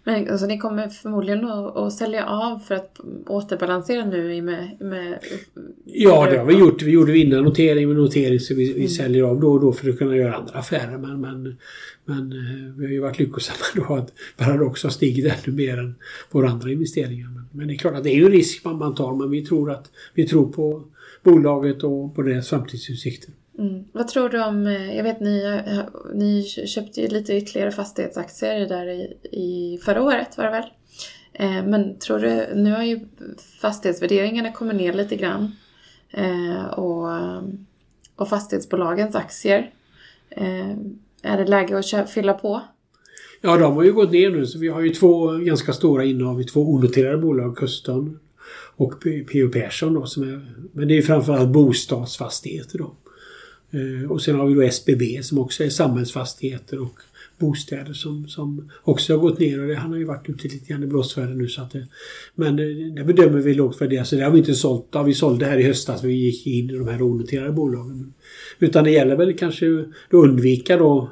[0.04, 4.76] Men alltså, ni kommer förmodligen att, att sälja av för att återbalansera nu med...
[4.80, 5.18] med
[5.84, 6.82] ja, det har vi gjort.
[6.82, 8.88] Vi gjorde innan notering med notering så vi, vi mm.
[8.88, 10.98] säljer av då och då för att kunna göra andra affärer.
[10.98, 11.56] Men, men,
[12.04, 15.94] men eh, vi har ju varit lyckosamma då att Paradox har stigit ännu mer än
[16.30, 17.28] våra andra investeringar.
[17.28, 19.30] Men, men det är klart att det är ju en risk man, man tar men
[19.30, 20.84] vi tror att vi tror på
[21.22, 23.30] bolaget och på deras framtidsutsikter.
[23.60, 23.84] Mm.
[23.92, 25.80] Vad tror du om, eh, jag vet ni, eh,
[26.14, 30.64] ni köpte ju lite ytterligare fastighetsaktier där i, i förra året var det väl?
[31.32, 33.00] Eh, men tror du, nu har ju
[33.60, 35.52] fastighetsvärderingarna kommit ner lite grann.
[36.10, 37.08] Eh, och,
[38.16, 39.70] och fastighetsbolagens aktier.
[40.30, 40.70] Eh,
[41.22, 42.62] är det läge att fylla på?
[43.40, 44.46] Ja, de har ju gått ner nu.
[44.46, 47.56] Så vi har ju två ganska stora innehav i två onoterade bolag.
[47.56, 48.18] Kustan
[48.76, 49.48] och P.O.
[49.52, 50.06] Persson då.
[50.06, 52.94] Som är, men det är framförallt bostadsfastigheter då.
[53.70, 57.00] Eh, och sen har vi då SBB som också är samhällsfastigheter och
[57.38, 60.72] bostäder som, som också har gått ner och det, han har ju varit ute lite
[60.72, 61.86] grann i blåsväder nu så att det,
[62.34, 64.86] Men eh, det, det bedömer vi lågt värderat så det har vi inte sålt.
[64.92, 68.12] Ja, vi sålde här i höstas vi gick in i de här onoterade bolagen.
[68.58, 71.10] Utan det gäller väl kanske att undvika då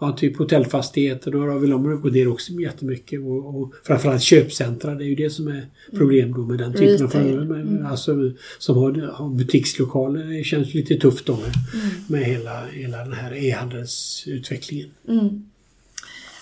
[0.00, 3.20] ja, typ hotellfastigheter, då har väl de gått ner också jättemycket.
[3.20, 7.06] Och, och framförallt köpcentra, det är ju det som är problem då med den typen
[7.06, 7.42] av företag.
[7.42, 7.86] Mm.
[7.86, 10.24] Alltså, som har, har butikslokaler.
[10.24, 11.94] Det känns lite tufft då med, mm.
[12.08, 14.90] med hela, hela den här e-handelsutvecklingen.
[15.08, 15.44] Mm.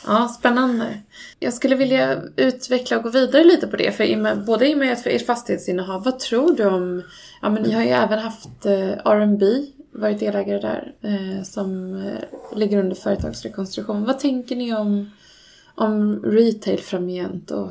[0.07, 0.99] Ja, spännande.
[1.39, 3.93] Jag skulle vilja utveckla och gå vidare lite på det.
[3.93, 7.03] För i med, både i och med för ert fastighetsinnehav, vad tror du om...
[7.43, 9.47] Ja, men ni har ju även haft eh, R&B
[9.95, 14.05] varit delägare där eh, som eh, ligger under företagsrekonstruktion.
[14.05, 15.11] Vad tänker ni om,
[15.75, 17.71] om retail framgent och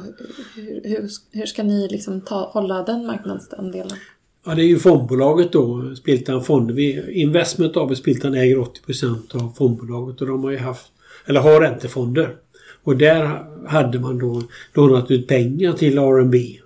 [0.56, 3.98] hur, hur, hur ska ni liksom ta, hålla den marknadsandelen?
[4.46, 6.72] Ja, det är ju fondbolaget då, Spiltan Fond.
[6.72, 10.92] Vi, Investment AB Spiltan äger 80% av fondbolaget och de har ju haft,
[11.26, 12.36] eller har räntefonder.
[12.84, 16.60] Och där hade man då lånat ut pengar till R&B.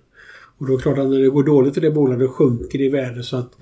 [0.58, 2.86] Och då är det klart att när det går dåligt för det bolaget sjunker det
[2.86, 3.54] i värde så att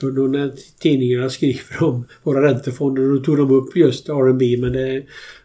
[0.00, 4.72] för då när tidningarna skriver om våra räntefonder då tog de upp just R&B men
[4.72, 5.02] det,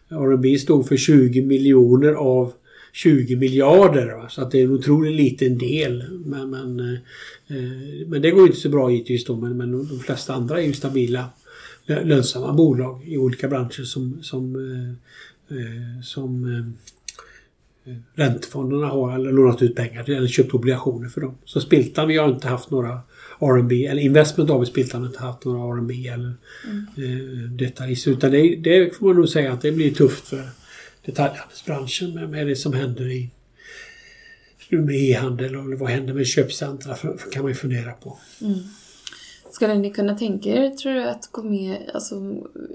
[0.08, 2.52] R&B stod för 20 miljoner av
[2.92, 4.06] 20 miljarder.
[4.06, 4.28] Va?
[4.28, 6.04] Så att det är en otroligt liten del.
[6.24, 9.36] Men, men, eh, men det går inte så bra givetvis då.
[9.36, 11.24] Men, men de flesta andra är ju stabila
[11.86, 16.92] lönsamma bolag i olika branscher som, som, eh, eh som eh,
[18.14, 21.38] räntefonderna har eller lånat ut pengar till eller köpt obligationer för dem.
[21.44, 23.00] Så Spiltan, vi har inte haft några
[23.40, 26.86] R&B eller Investment AB Spiltan har inte haft några R&B eller mm.
[26.96, 28.10] eh, detaljister.
[28.10, 30.48] Utan det, det får man nog säga att det blir tufft för
[31.04, 33.30] detaljhandelsbranschen med, med det som händer i
[34.70, 38.18] med e-handel och vad händer med köpcentra för, för kan man ju fundera på.
[38.40, 38.58] Mm.
[39.56, 42.14] Skulle ni kunna tänka er, tror du, att gå med, alltså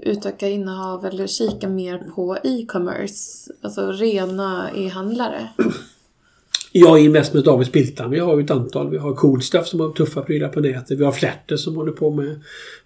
[0.02, 3.52] utöka innehav eller kika mer på e-commerce?
[3.62, 5.48] Alltså rena e-handlare?
[6.72, 8.10] Ja, med David Spiltan.
[8.10, 8.90] Vi har ju ett antal.
[8.90, 11.00] Vi har Coolstuff som har tuffa prylar på nätet.
[11.00, 12.30] Vi har Flätter som håller på med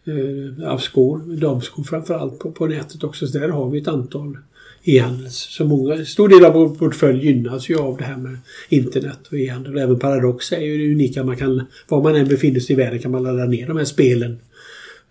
[0.05, 3.27] eh, skor, damskor framförallt på, på nätet också.
[3.27, 4.39] Så där har vi ett antal
[4.89, 5.31] E-handel.
[5.31, 9.39] Så många, stor del av vår portfölj gynnas ju av det här med internet och
[9.39, 9.79] e-handel.
[9.79, 11.25] Även Paradox är ju det unika.
[11.25, 13.85] Man kan, var man än befinner sig i världen kan man ladda ner de här
[13.85, 14.39] spelen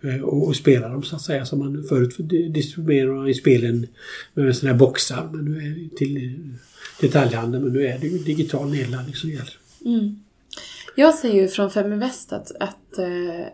[0.00, 1.46] eh, och, och spela dem så att säga.
[1.46, 2.16] Som man förut
[2.54, 3.86] distribuerade i spelen
[4.34, 5.30] med sådana här boxar.
[5.32, 6.40] Men nu är till
[7.00, 9.56] detaljhandeln men nu är det ju digital nedladdning som gäller.
[9.84, 10.20] Mm.
[10.94, 13.46] Jag ser ju från Feminvest att, att eh,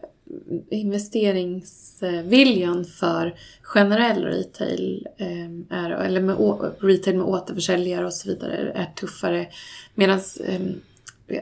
[0.71, 6.37] investeringsviljan för generell retail, ehm, är, eller med
[6.81, 9.47] retail med återförsäljare och så vidare, är tuffare.
[9.95, 10.81] Medan ehm,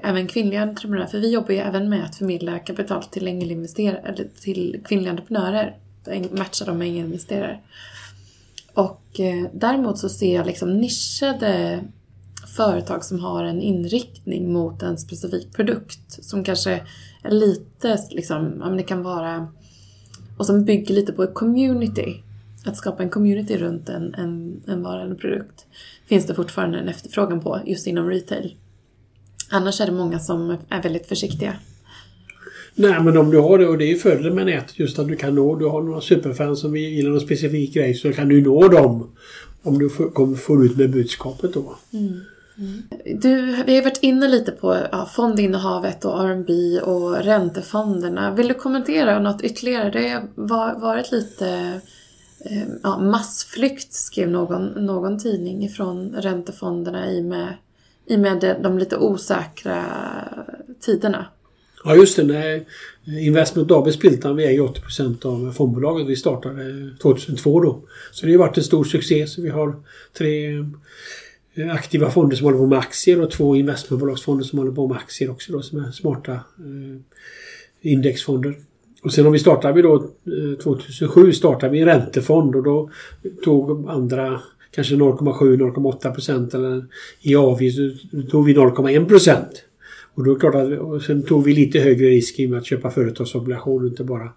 [0.02, 4.80] även kvinnliga entreprenörer, för vi jobbar ju även med att förmedla kapital till eller till
[4.84, 5.76] kvinnliga entreprenörer,
[6.30, 7.58] matcha dem med ängelinvesterare.
[8.74, 11.80] Och eh, däremot så ser jag liksom nischade
[12.56, 16.82] företag som har en inriktning mot en specifik produkt som kanske
[17.22, 19.48] är lite liksom, ja men det kan vara
[20.36, 22.22] och som bygger lite på ett community.
[22.64, 25.66] Att skapa en community runt en, en, en vara eller produkt
[26.06, 28.54] finns det fortfarande en efterfrågan på just inom retail.
[29.50, 31.56] Annars är det många som är väldigt försiktiga.
[32.74, 35.08] Nej men om du har det och det är ju fördelen med nätet just att
[35.08, 38.42] du kan nå, du har några superfans som gillar någon specifik grej så kan du
[38.42, 39.10] nå dem.
[39.62, 41.76] Om du får, får ut med budskapet då.
[41.92, 42.20] Mm.
[42.60, 42.82] Mm.
[43.20, 48.34] Du, vi har varit inne lite på ja, fondinnehavet och R&B och räntefonderna.
[48.34, 49.90] Vill du kommentera något ytterligare?
[49.90, 50.22] Det
[50.54, 51.80] har varit lite
[52.44, 57.54] eh, ja, massflykt skrev någon, någon tidning ifrån räntefonderna i med,
[58.06, 59.84] i med de lite osäkra
[60.80, 61.26] tiderna.
[61.84, 62.24] Ja just det.
[62.24, 62.64] när
[63.20, 66.06] Investment AB Spiltan, vi äger 80% av fondbolaget.
[66.06, 67.82] Vi startade 2002 då.
[68.12, 69.26] Så det har varit en stor succé.
[69.26, 69.74] Så vi har
[70.18, 70.64] tre
[71.54, 74.96] Eh, aktiva fonder som håller på med aktier och två investmentbolagsfonder som håller på med
[74.96, 77.00] aktier också då, som är smarta eh,
[77.80, 78.54] indexfonder.
[79.02, 82.90] Och sen har vi startat vi då eh, 2007 startade vi en räntefond och då
[83.44, 86.86] tog andra kanske 0,7-0,8 procent eller
[87.20, 87.78] i avgift
[88.30, 89.64] tog vi 0,1 procent.
[90.14, 92.66] Och då klart att, och sen tog vi lite högre risk i och med att
[92.66, 94.28] köpa företagsobligationer, inte bara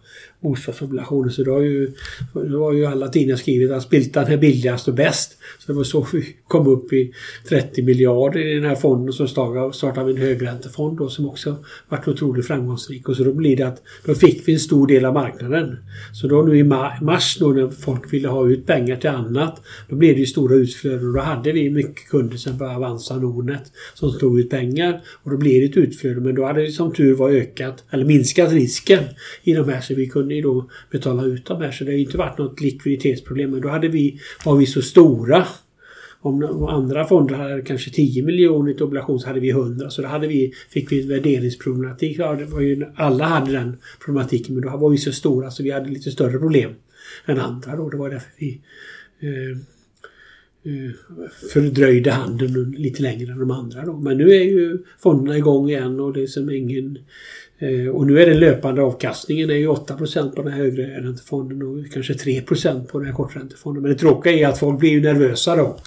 [0.43, 1.29] bostadsobligationer.
[1.29, 1.91] Så då har ju,
[2.34, 5.38] då har ju alla tidningar skrivit att Spiltan är billigast och bäst.
[5.60, 7.13] Så det var så vi kom upp i
[7.49, 9.13] 30 miljarder i den här fonden.
[9.13, 9.27] Så
[9.73, 11.56] startade vi en högräntefond då som också
[11.89, 13.10] varit otroligt framgångsrik.
[13.10, 15.77] Och så då blir det att då fick vi en stor del av marknaden.
[16.13, 19.62] Så då nu i mars då när folk ville ha ut pengar till annat.
[19.89, 23.17] Då blev det ju stora utflöden och då hade vi mycket kunder som började Avanza
[23.17, 25.01] Nordnet som tog ut pengar.
[25.23, 28.06] Och då blev det ett utflöde men då hade vi som tur var ökat eller
[28.06, 29.03] minskat risken
[29.43, 31.72] i de här så vi kunde ju då betala ut de här.
[31.72, 33.52] Så det har inte varit något likviditetsproblem.
[33.52, 35.48] Men då hade vi, var vi så stora
[36.24, 39.89] om andra fonder hade kanske 10 miljoner i obligation så hade vi 100.
[39.89, 42.19] Så då hade vi, fick vi värderingsproblematik.
[42.19, 45.63] Ja, det var ju, alla hade den problematiken men då var vi så stora så
[45.63, 46.72] vi hade lite större problem
[47.26, 47.76] än andra.
[47.76, 47.89] Då.
[47.89, 48.62] Det var därför vi
[49.19, 49.58] eh,
[50.74, 50.91] eh
[51.54, 53.86] fördröjde handeln lite längre än de andra.
[53.86, 53.93] Då.
[53.93, 56.98] Men nu är ju fonderna igång igen och det är som ingen
[57.63, 61.62] Eh, och nu är den löpande avkastningen är ju 8% på den här högre räntefonden
[61.62, 63.84] och kanske 3% på den här korträntefonden.
[63.84, 65.78] Men det tråkiga är att folk blir ju nervösa då.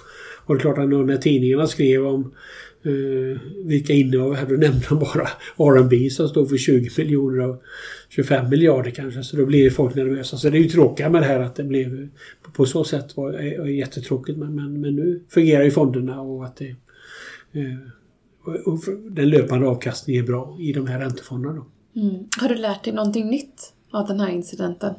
[0.47, 2.35] Och det är klart att när tidningarna skrev om
[2.83, 7.63] eh, vilka innehav här, då nämnde de bara R&B som stod för 20 miljoner av
[8.09, 9.23] 25 miljarder kanske.
[9.23, 10.37] Så då blir folk nervösa.
[10.37, 12.09] Så det är ju tråkigt med det här att det blev
[12.53, 14.39] på så sätt var är, jättetråkigt.
[14.39, 16.69] Men, men, men nu fungerar ju fonderna och att det
[17.53, 17.79] eh,
[18.65, 18.81] och
[19.11, 21.65] den löpande avkastningen är bra i de här räntefonderna.
[21.97, 22.15] Mm.
[22.41, 24.95] Har du lärt dig någonting nytt av den här incidenten?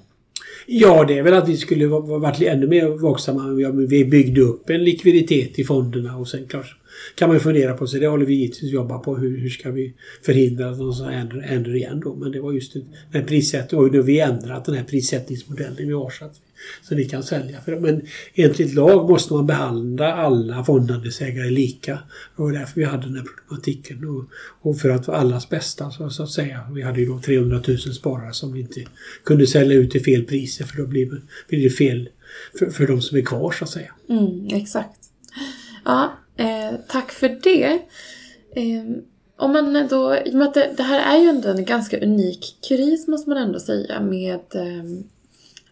[0.65, 3.73] Ja, det är väl att vi skulle varit ännu mer vaksamma.
[3.89, 6.77] Vi byggde upp en likviditet i fonderna och sen klart
[7.15, 9.17] kan man fundera på, så det håller vi givetvis jobba på.
[9.17, 12.15] Hur, hur ska vi förhindra att de ändrar, ändrar igen då?
[12.15, 12.75] Men det var just
[13.11, 16.41] den prissättningen, och nu har vi ändrat den här prissättningsmodellen vi har så att
[16.81, 17.61] så vi kan sälja.
[17.61, 18.01] För, men
[18.33, 21.91] enligt lag måste man behandla alla fondandelsägare lika.
[22.35, 24.09] Det var därför vi hade den här problematiken.
[24.09, 24.25] Och,
[24.61, 26.67] och för att allas bästa så, så, att säga.
[26.75, 28.83] Vi hade ju då 300 000 sparare som vi inte
[29.23, 32.09] kunde sälja ut till fel priser för då blir, blir det fel
[32.59, 33.91] för, för de som är kvar så att säga.
[34.09, 34.99] Mm, exakt.
[35.85, 37.81] Ja, eh, tack för det.
[38.55, 38.97] Eh,
[39.37, 41.99] om man då, i och med att det, det, här är ju ändå en ganska
[41.99, 44.83] unik kris måste man ändå säga med eh,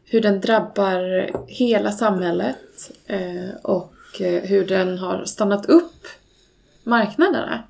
[0.05, 6.07] hur den drabbar hela samhället eh, och eh, hur den har stannat upp
[6.83, 7.63] marknaderna.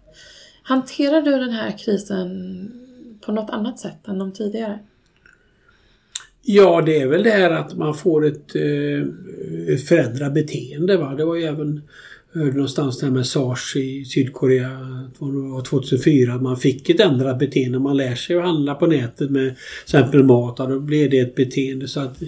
[0.63, 2.71] Hanterar du den här krisen
[3.21, 4.79] på något annat sätt än de tidigare?
[6.41, 9.07] Ja, det är väl det här att man får ett, eh,
[9.73, 10.97] ett förändrat beteende.
[10.97, 11.15] Va?
[11.15, 11.81] Det var ju även
[12.35, 14.79] hörde någonstans det här med SARS i Sydkorea
[15.69, 16.33] 2004.
[16.33, 17.79] Att man fick ett ändrat beteende.
[17.79, 20.57] Man lär sig att handla på nätet med till exempel mat.
[20.57, 21.87] Då blir det ett beteende.
[21.87, 22.19] Så att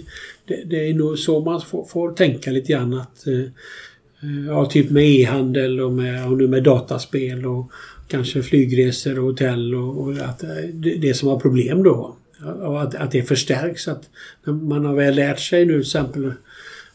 [0.46, 4.66] det, det är nog så man får, får tänka lite grann att eh, eh, Ja,
[4.66, 7.72] typ med e-handel och, med, och nu med dataspel och
[8.08, 12.16] kanske flygresor och hotell och, och att det, det som har problem då.
[12.62, 13.88] Att, att det förstärks.
[13.88, 14.10] Att
[14.44, 16.32] man har väl lärt sig nu till exempel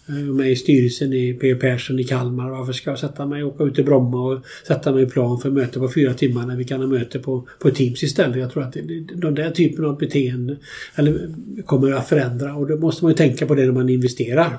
[0.07, 1.57] Eh, med i styrelsen i P.O.
[1.59, 2.49] Persson i Kalmar.
[2.49, 5.39] Varför ska jag sätta mig och åka ut till Bromma och sätta mig i plan
[5.39, 8.37] för möte på fyra timmar när vi kan ha möte på, på Teams istället?
[8.37, 8.77] Jag tror att
[9.13, 10.57] den där typen av beteende
[10.95, 11.29] eller,
[11.65, 14.57] kommer att förändra och då måste man ju tänka på det när man investerar.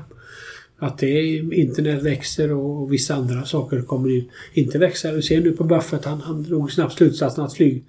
[0.78, 5.12] Att det internet växer och, vissa andra saker kommer ju inte växa.
[5.12, 7.84] Du ser nu på Buffett, han, han drog snabbt slutsatsen att flyg,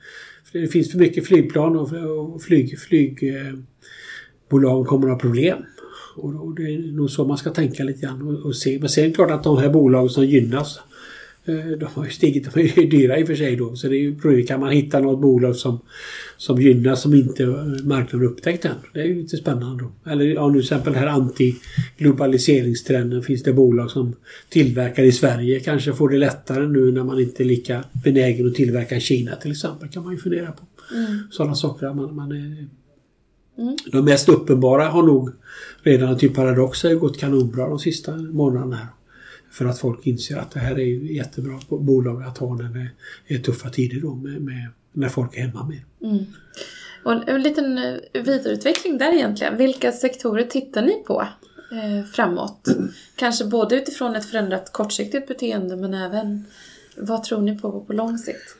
[0.52, 1.94] det finns för mycket flygplan och,
[2.34, 5.58] och flyg, flygbolag kommer att ha problem.
[6.16, 8.80] Och, det är nog så man ska tänka lite grann och, se.
[8.80, 10.80] Men sen klart att de här bolagen som gynnas
[11.46, 13.76] eh, de har ju stigit, de är ju dyra i och för sig då.
[13.76, 15.80] Så det är ju kan man hitta något bolag som,
[16.38, 17.46] som gynnas som inte
[17.84, 18.76] marknaden upptäckt än.
[18.94, 19.92] Det är ju lite spännande då.
[20.12, 23.22] Eller ja, nu till exempel den här anti-globaliseringstrenden.
[23.22, 24.16] Finns det bolag som
[24.50, 28.56] tillverkar i Sverige kanske får det lättare nu när man inte är lika benägen att
[28.56, 29.90] tillverka i Kina till exempel.
[29.90, 30.64] kan man ju fundera på.
[30.94, 31.20] Mm.
[31.32, 31.94] Sådana saker.
[31.94, 32.68] Man, man är,
[33.58, 33.78] mm.
[33.92, 35.30] De mest uppenbara har nog
[35.84, 38.88] redan typ Paradox har ju gått kanonbra de sista månaderna här.
[39.52, 42.90] För att folk inser att det här är jättebra bolag att ha när
[43.28, 45.86] det är tuffa tider då med, med när folk är hemma mer.
[46.04, 46.26] Mm.
[47.04, 49.58] Och en liten eh, vidareutveckling där egentligen.
[49.58, 51.28] Vilka sektorer tittar ni på
[51.72, 52.68] eh, framåt?
[52.68, 52.90] Mm.
[53.16, 56.46] Kanske både utifrån ett förändrat kortsiktigt beteende men även
[56.98, 58.56] vad tror ni på på lång sikt?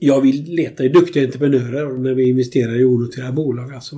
[0.00, 3.74] Jag vill leta i duktiga entreprenörer när vi investerar i onoterade bolag.
[3.74, 3.96] Alltså,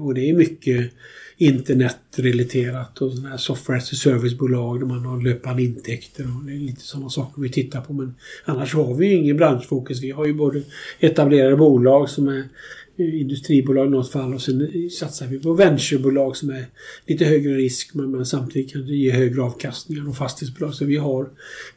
[0.00, 0.90] och det är mycket
[1.36, 6.52] internetrelaterat och sådana här software as a service-bolag där man har löpande intäkter och det
[6.52, 7.92] är lite sådana saker vi tittar på.
[7.92, 10.02] Men annars har vi ju ingen branschfokus.
[10.02, 10.62] Vi har ju både
[11.00, 12.48] etablerade bolag som är
[12.96, 16.66] industribolag i något fall och sen satsar vi på venturebolag som är
[17.06, 20.74] lite högre risk men, men samtidigt kan det ge högre avkastningar och fastighetsbolag.
[20.74, 21.28] Så vi har,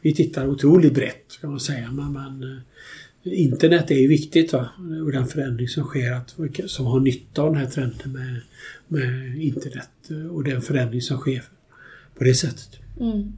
[0.02, 1.92] vi tittar otroligt brett kan man säga.
[1.92, 2.58] Men, men eh,
[3.22, 4.68] internet är ju viktigt va?
[5.04, 8.40] och den förändring som sker att, som har nytta av den här trenden med,
[8.88, 9.90] med internet
[10.32, 11.44] och den förändring som sker
[12.18, 12.78] på det sättet.
[13.00, 13.32] Mm.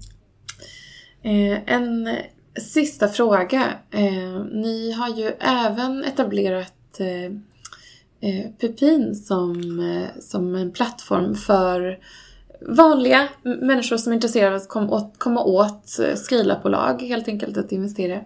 [1.23, 2.17] Eh, en
[2.61, 3.75] sista fråga.
[3.91, 7.25] Eh, ni har ju även etablerat eh,
[8.31, 11.99] eh Pupin som, eh, som en plattform för
[12.61, 16.15] vanliga människor som är intresserade av att komma åt, komma åt eh,
[17.01, 18.21] helt enkelt att investera.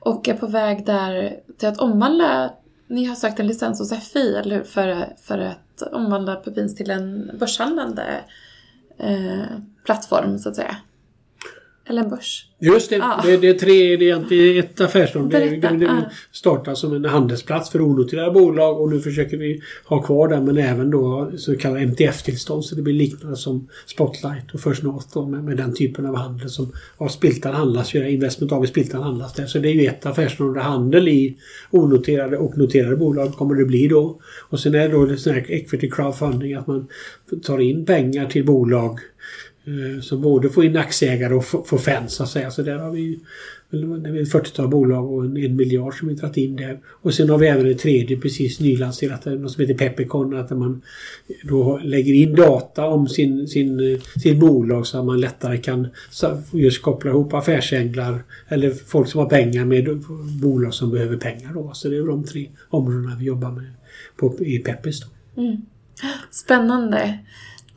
[0.00, 2.50] Och är på väg där till att omvandla,
[2.88, 4.64] ni har sökt en licens hos FI, eller hur?
[4.64, 8.20] För, för att omvandla Pupins till en börshandlande
[8.98, 9.42] eh,
[9.84, 10.76] plattform, så att säga.
[11.88, 12.44] Eller en börs.
[12.60, 12.96] Just det.
[12.96, 13.20] Ja.
[13.24, 15.38] Det, det, är tre, det är ett affärsområde.
[15.38, 20.02] Det, det, det startar som en handelsplats för onoterade bolag och nu försöker vi ha
[20.02, 24.60] kvar den men även då så kallade MTF-tillstånd så det blir liknande som Spotlight och
[24.60, 27.94] First North då, med, med den typen av handel som av Spiltan handlas.
[27.94, 29.46] Investment AB Spiltan handlas där.
[29.46, 30.60] Så det är ju ett affärsområde.
[30.60, 31.36] Handel i
[31.70, 34.20] onoterade och noterade bolag kommer det bli då.
[34.50, 36.86] Och sen är det då det sån här equity crowdfunding att man
[37.42, 38.98] tar in pengar till bolag
[39.94, 42.50] som så både få in aktieägare och få fans så att säga.
[42.50, 43.18] Så där har vi
[43.70, 46.78] det ett 40-tal bolag och en, en miljard som vi dragit in där.
[46.86, 50.36] Och sen har vi även ett tredje precis nylanserat, eh, något som heter Peppercon.
[50.36, 50.82] Att man
[51.42, 55.88] då lägger in data om sin, sin, eh, sin bolag så att man lättare kan
[56.52, 60.04] just koppla ihop affärsänglar eller folk som har pengar med
[60.42, 61.54] bolag som behöver pengar.
[61.54, 61.70] Då.
[61.74, 63.72] Så det är de tre områdena vi jobbar med
[64.16, 65.00] på, i Peppis.
[65.36, 65.56] Mm.
[66.30, 67.18] Spännande.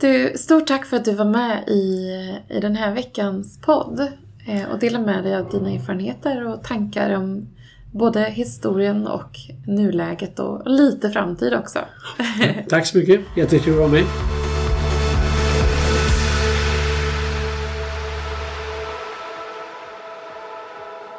[0.02, 2.10] Du, stort tack för att du var med i,
[2.50, 4.00] i den här veckans podd
[4.48, 7.48] eh, och delade med dig av dina erfarenheter och tankar om
[7.92, 9.38] både historien och
[9.68, 11.80] nuläget och lite framtid också.
[12.70, 14.04] tack så mycket, jättekul att vara med.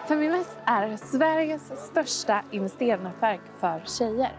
[0.09, 4.33] Feminvest är Sveriges största investeringsnätverk för tjejer.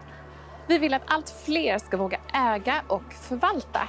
[0.68, 3.88] Vi vill att allt fler ska våga äga och förvalta